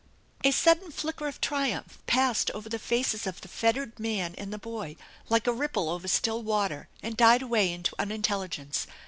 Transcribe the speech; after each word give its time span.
A 0.43 0.49
sudden 0.49 0.89
flicker 0.91 1.27
of 1.27 1.39
triumph 1.39 1.99
passed 2.07 2.49
over 2.55 2.67
the 2.67 2.79
faces 2.79 3.27
of 3.27 3.41
the 3.41 3.47
fettered 3.47 3.99
man 3.99 4.33
and 4.35 4.51
the 4.51 4.57
boy, 4.57 4.95
like 5.29 5.45
a 5.45 5.53
ripple 5.53 5.89
over 5.89 6.07
still 6.07 6.41
water 6.41 6.87
and 7.03 7.15
died 7.15 7.43
away 7.43 7.71
into 7.71 7.93
unintelligence. 7.99 8.87